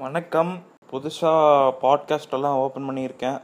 [0.00, 0.62] வணக்கம்.
[0.90, 3.40] புதுசாக பாட்காஸ்ட் எல்லாம் ஓப்பன் பண்ணியிருக்கேன்.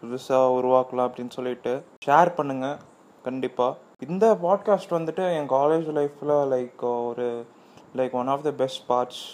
[0.00, 1.84] புதுசாக உருவாக்கலாம் அப்படின்னு சொல்லிட்டு.
[2.06, 2.76] ஷேர் பண்ணுங்கள்
[3.22, 3.76] கண்டிப்பாக
[4.06, 7.46] இந்த பாட்காஸ்ட் வந்துட்டு என் காலேஜ் லைஃப்பில் லைக் ஒரு
[7.96, 9.24] like one of the best parts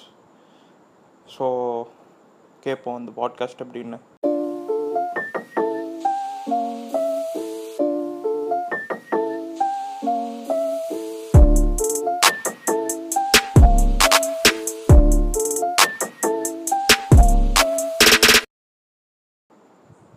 [1.38, 1.46] so
[2.60, 3.98] கேட்போம் இந்த பாட்காஸ்ட் அப்படின்னு.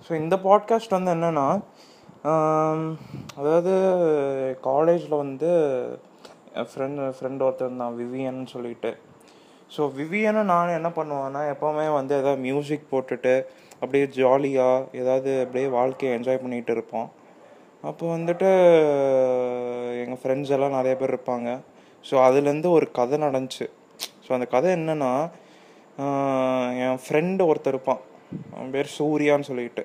[0.08, 1.48] ஸோ இந்த பாட்காஸ்ட் வந்து என்னென்னா
[3.40, 3.74] அதாவது
[4.68, 5.50] காலேஜில் வந்து
[6.60, 8.92] என் ஃப்ரெண்ட் ஃப்ரெண்ட் ஒருத்தர் இருந்தான் விவியன் சொல்லிட்டு.
[9.76, 13.34] ஸோ விவியனை நான் என்ன பண்ணுவேன்னா எப்போவுமே வந்து எதாவது மியூசிக் போட்டுட்டு
[13.80, 17.10] அப்படியே ஜாலியாக ஏதாவது அப்படியே வாழ்க்கையை என்ஜாய் பண்ணிகிட்டு இருப்போம்.
[17.84, 18.50] அப்போ வந்துட்டு
[20.04, 21.50] எங்கள் ஃப்ரெண்ட்ஸ் எல்லாம் நிறைய பேர் இருப்பாங்க.
[22.05, 23.68] ஸோ அதுலேருந்து ஒரு கதை நடந்துச்சு.
[24.26, 25.12] ஸோ அந்த கதை என்னென்னா
[26.86, 28.02] என் ஃப்ரெண்டு ஒருத்தர் இருப்பான்.
[28.55, 29.84] அவன் பேர் சூர்யான்னு சொல்லிட்டு.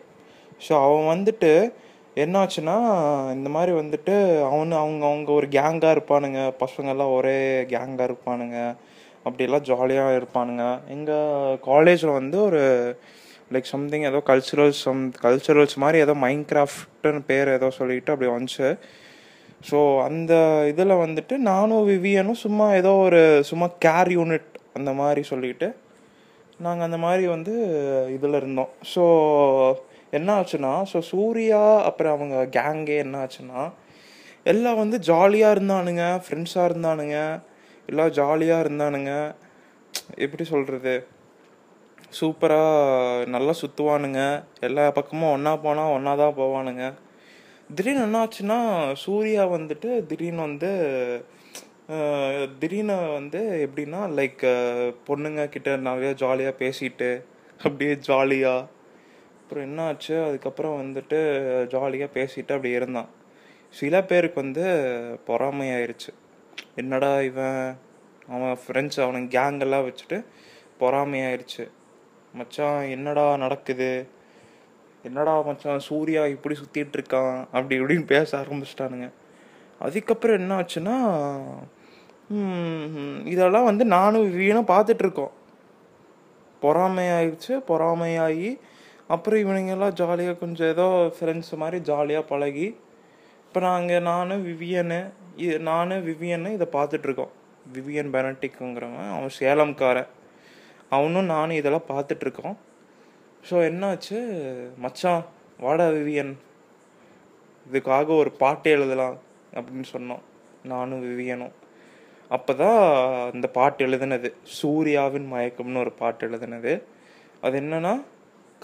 [0.66, 1.52] ஸோ அவன் வந்துட்டு
[2.16, 2.76] என்னாச்சுன்னா
[3.34, 4.14] இந்த மாதிரி வந்துட்டு
[4.48, 6.40] அவனு அவங்க அவங்க ஒரு கேங்காக இருப்பானுங்க.
[6.64, 7.38] பசங்கள்லாம் ஒரே
[7.72, 8.58] கேங்காக இருப்பானுங்க.
[9.24, 10.64] அப்படிலாம் ஜாலியாக இருப்பானுங்க.
[10.88, 12.62] எங்கள் காலேஜில் வந்து ஒரு
[13.52, 18.68] லைக் சம்திங் ஏதோ கல்ச்சுரல்ஸ் சம் கல்ச்சுரல்ஸ் மாதிரி ஏதோ மைண்ட் கிராஃப்ட்னு பேர் ஏதோ சொல்லிட்டு அப்படி வந்துச்சு.
[19.70, 20.32] ஸோ அந்த
[20.72, 25.68] இதில் வந்துட்டு நானும் விவியனும் சும்மா ஏதோ ஒரு சும்மா கேர் யூனிட் அந்த மாதிரி சொல்லிட்டு
[26.58, 27.54] நாங்கள் அந்த மாதிரி வந்து
[28.16, 28.72] இதில் இருந்தோம்.
[28.94, 29.04] ஸோ
[30.18, 33.60] என்ன ஆச்சுன்னா ஸோ சூர்யா அப்புறம் அவங்க கேங்கே என்ன ஆச்சுன்னா
[34.52, 37.16] எல்லாம் வந்து ஜாலியாக இருந்தானுங்க ஃப்ரெண்ட்ஸாக இருந்தானுங்க
[37.88, 39.12] எல்லாம் ஜாலியாக இருந்தானுங்க.
[40.24, 40.94] எப்படி சொல்கிறது
[42.18, 44.20] சூப்பராக நல்லா சுற்றுவானுங்க
[44.66, 46.84] எல்லா பக்கமும் ஒன்றா போனால் ஒன்றா தான் போவானுங்க.
[47.76, 48.58] திடீர்னு என்ன ஆச்சுன்னா
[49.04, 50.70] சூர்யா வந்துட்டு திடீர்னு வந்து
[52.60, 54.44] திடீர்னு வந்து எப்படின்னா லைக்
[55.08, 57.10] பொண்ணுங்க கிட்ட நிறைய ஜாலியாக பேசிட்டு
[57.60, 58.68] அப்படியே ஜாலியாக
[59.52, 61.18] அப்புறம் என்ன ஆச்சு அதுக்கப்புறம் வந்துட்டு
[61.66, 63.08] ஜாலியாக பேசிட்டு அப்படி இருந்தான்.
[63.70, 64.64] சில பேருக்கு வந்து
[65.26, 66.12] பொறாமையாயிருச்சு.
[66.76, 67.76] என்னடா இவன்?
[68.28, 70.24] அவன் ஃப்ரெண்ட்ஸ் அவனுக்கு கேங்கெல்லாம் வச்சுட்டு
[70.80, 71.70] பொறாமையாயிருச்சு.
[72.32, 74.08] மச்சான் என்னடா நடக்குது?
[75.02, 77.38] என்னடா மச்சான் சூர்யா இப்படி சுற்றிட்டு இருக்கான்?
[77.38, 79.10] அப்படி இப்படின்னு பேச ஆரம்பிச்சிட்டானுங்க.
[79.78, 80.98] அதுக்கப்புறம் என்ன ஆச்சுன்னா
[83.26, 85.32] இதெல்லாம் வந்து நானும் வீணும் பார்த்துட்டு இருக்கோம்.
[86.62, 88.58] பொறாமையாயிடுச்சு பொறாமையாகி
[89.14, 90.86] அப்புறம் இவனுங்கெல்லாம் ஜாலியாக கொஞ்சம் ஏதோ
[91.16, 92.66] ஃப்ரெண்ட்ஸ் மாதிரி ஜாலியாக பழகி
[93.46, 95.00] இப்போ நாங்கள் நானும் விவியனு
[95.44, 97.32] இது நானும் விவியனு இதை பார்த்துட்ருக்கோம்
[97.74, 100.10] விவியன் பெனட்டிக்குங்கிறவன் அவன் சேலம்காரன்.
[100.96, 102.56] அவனும் நானும் இதெல்லாம் பார்த்துட்ருக்கோம்
[103.48, 104.18] ஸோ என்னாச்சு?
[104.84, 105.22] மச்சான்
[105.64, 106.32] வாடா விவியன்.
[107.66, 109.16] இதுக்காக ஒரு பாட்டு எழுதலாம்
[109.56, 110.22] அப்படின்னு சொன்னோம்.
[110.72, 111.54] நானும் விவியனும்.
[112.36, 112.80] அப்போ தான்
[113.36, 114.28] இந்த பாட்டு எழுதுனது.
[114.58, 116.72] சூர்யாவின் மயக்கம்னு ஒரு பாட்டு எழுதுனது.
[117.44, 117.94] அது என்னன்னா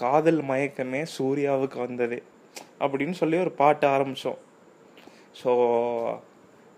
[0.03, 2.17] காதல் மயக்கமே சூர்யாவுக்கு வந்தது
[2.83, 4.39] அப்படின்னு சொல்லி ஒரு பாட்டு ஆரம்பித்தோம்
[5.41, 5.51] ஸோ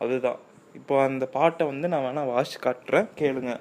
[0.04, 0.40] அதுதான்.
[0.80, 3.08] இப்போ அந்த பாட்டை வந்து நான் வேணால் வாசி காட்டுறேன்.
[3.20, 3.54] கேளுங்க.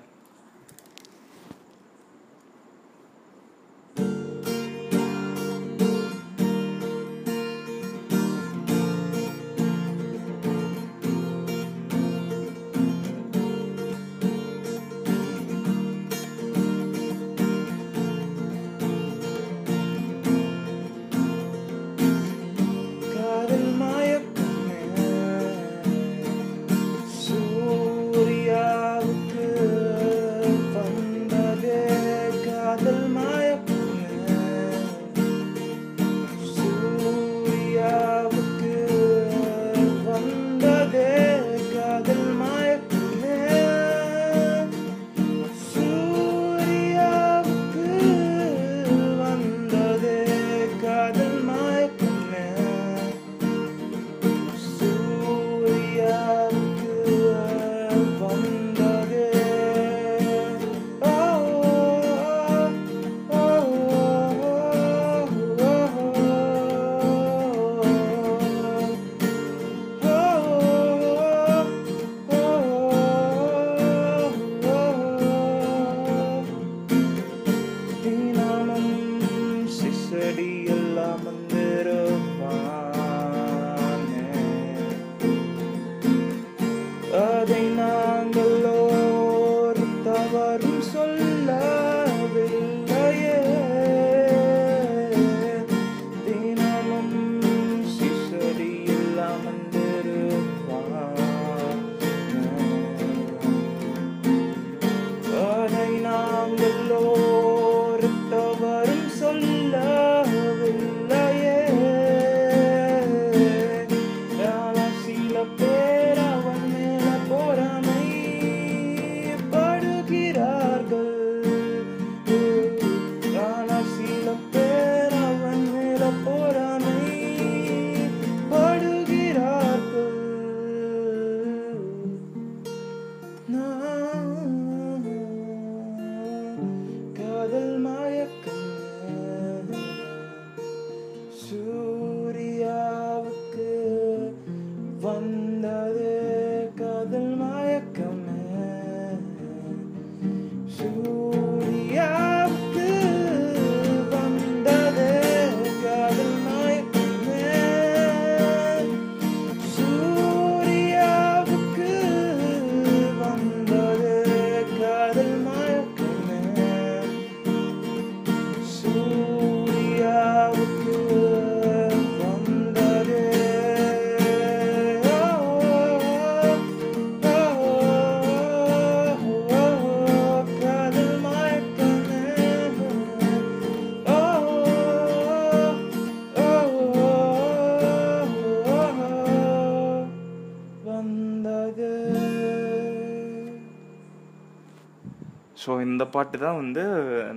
[195.62, 196.82] ஸோ இந்த பாட்டு தான் வந்து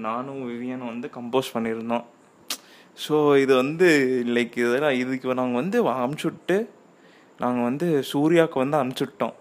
[0.07, 2.05] நானும் விவியனும் வந்து கம்போஸ் பண்ணியிருந்தோம்.
[3.03, 3.87] ஸோ இது வந்து
[4.35, 6.57] லைக் இதெல்லாம் இதுக்கு நாங்கள் வந்து அமுச்சுட்டு
[7.43, 9.35] நாங்கள் வந்து சூர்யாவுக்கு வந்து அமுச்சுட்டோம்.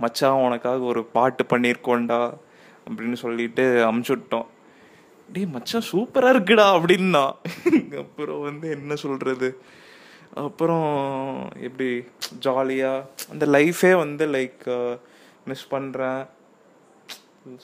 [0.00, 2.20] மச்சான் உனக்காக ஒரு பாட்டு பண்ணியிருக்கோண்டா
[2.86, 4.46] அப்படின்னு சொல்லிட்டு அமுச்சுட்டோம்.
[5.34, 7.24] டேய் மச்சான் சூப்பராக இருக்குடா அப்படின்னா.
[8.02, 9.48] அப்புறம் வந்து என்ன சொல்கிறது
[10.44, 10.88] அப்புறம்
[11.66, 11.88] எப்படி
[12.44, 14.64] ஜாலியாக அந்த லைஃபே வந்து லைக்
[15.50, 16.20] மிஸ் பண்ணுறேன்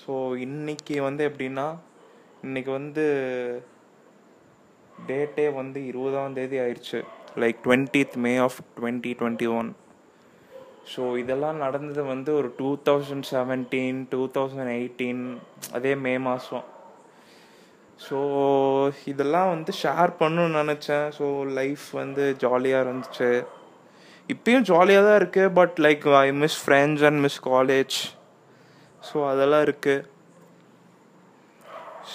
[0.02, 0.14] ஸோ
[0.46, 1.66] இன்னைக்கு வந்து எப்படின்னா
[2.46, 3.04] இன்னைக்கு வந்து
[5.08, 6.98] டேட்டே வந்து இருபதாம் தேதி ஆயிடுச்சு.
[7.42, 9.70] Like twentieth May of twenty twenty one
[10.92, 15.24] so இதெல்லாம் நடந்தது வந்து ஒரு two thousand seventeen two thousand eighteen
[15.78, 16.66] அதே மே மாதம்
[18.06, 18.18] ஸோ
[19.10, 21.06] இதெல்லாம் வந்து ஷேர் பண்ணணும்னு நினச்சேன்.
[21.18, 21.26] ஸோ
[21.58, 23.30] லைஃப் வந்து ஜாலியாக இருந்துச்சு.
[24.32, 27.96] இப்பயும் ஜாலியாக தான் இருக்குது but like I miss friends and miss college
[29.08, 30.04] so அதெல்லாம் இருக்குது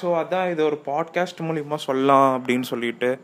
[0.02, 3.20] ஸோ அதான் இது ஒரு பாட்காஸ்ட் மூலிமா சொல்லலாம் அப்படின்னு சொல்லிட்டு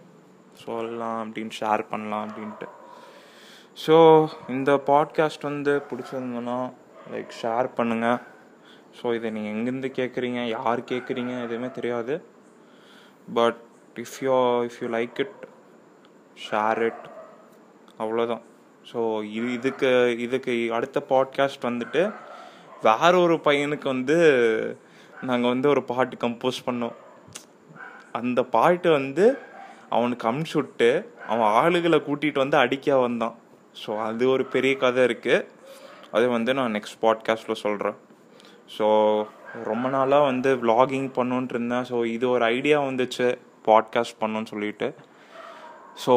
[0.53, 2.67] சொல்லலாம் அப்படின்னு ஷேர் பண்ணலாம் அப்படின்ட்டு.
[3.85, 3.95] ஸோ
[4.49, 6.57] இந்த பாட்காஸ்ட் வந்து பிடிச்சிருந்தோன்னா
[7.11, 8.19] லைக் ஷேர் பண்ணுங்கள்
[9.01, 12.15] ஸோ இதை நீங்கள் எங்கேருந்து கேட்குறீங்க யார் கேட்குறீங்க எதுவுமே தெரியாது.
[13.33, 13.59] But
[13.95, 15.35] if you if you like it
[16.49, 17.03] share it
[17.99, 18.43] அவ்வளோதான்
[18.93, 22.13] ஸோ இது இதுக்கு இதுக்கு அடுத்த பாட்காஸ்ட் வந்துட்டு
[22.87, 24.17] வேற ஒரு பையனுக்கு வந்து
[25.29, 26.95] நாங்கள் வந்து ஒரு பாட்டு கம்போஸ் பண்ணோம்.
[28.19, 29.25] அந்த பாட்டு வந்து
[29.97, 30.89] அவனுக்கு அமுச்சு விட்டு
[31.31, 33.35] அவன் ஆளுகளை கூட்டிகிட்டு வந்து அடிக்க வந்தான்.
[33.81, 35.47] ஸோ அது ஒரு பெரிய கதை இருக்குது
[36.15, 37.97] அது வந்து நான் நெக்ஸ்ட் பாட்காஸ்ட்டில் சொல்கிறேன்
[38.75, 38.85] ஸோ
[39.69, 41.87] ரொம்ப நாளாக வந்து விலாகிங் பண்ணணுன்ட்டு இருந்தேன்.
[41.89, 43.27] ஸோ இது ஒரு ஐடியா வந்துச்சு
[43.67, 44.87] பாட்காஸ்ட் பண்ணுன்னு சொல்லிட்டு.
[46.05, 46.13] ஸோ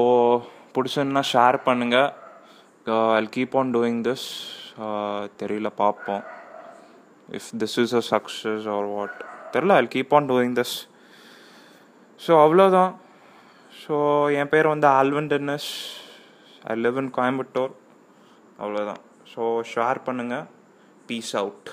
[0.75, 2.11] பிடிச்சதுன்னா ஷேர் பண்ணுங்கள்
[3.17, 4.29] I'll keep on doing this
[5.41, 6.25] தெரியல பார்ப்போம்.
[7.29, 9.17] If this is a success or what
[9.53, 10.77] தெரில I'll keep on doing this
[12.21, 12.93] so அவ்வளோதான்
[13.73, 13.95] ஸோ
[14.41, 15.71] என் பேர் வந்து Alwin Dennis
[16.65, 17.73] I live in Coimbatore
[18.59, 19.03] அவ்வளோதான்
[19.35, 20.47] ஸோ ஷேர் பண்ணுங்கள்
[21.07, 21.69] பீஸ் அவுட்